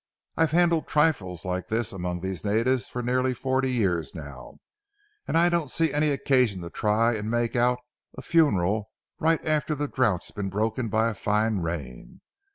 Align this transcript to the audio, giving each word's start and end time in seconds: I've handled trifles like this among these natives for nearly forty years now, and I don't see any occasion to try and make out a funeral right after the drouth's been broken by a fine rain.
I've 0.35 0.49
handled 0.49 0.87
trifles 0.87 1.45
like 1.45 1.67
this 1.67 1.91
among 1.91 2.21
these 2.21 2.43
natives 2.43 2.89
for 2.89 3.03
nearly 3.03 3.35
forty 3.35 3.71
years 3.71 4.15
now, 4.15 4.57
and 5.27 5.37
I 5.37 5.47
don't 5.47 5.69
see 5.69 5.93
any 5.93 6.09
occasion 6.09 6.63
to 6.63 6.71
try 6.71 7.13
and 7.13 7.29
make 7.29 7.55
out 7.55 7.77
a 8.17 8.23
funeral 8.23 8.89
right 9.19 9.45
after 9.45 9.75
the 9.75 9.87
drouth's 9.87 10.31
been 10.31 10.49
broken 10.49 10.87
by 10.89 11.11
a 11.11 11.13
fine 11.13 11.57
rain. 11.59 12.21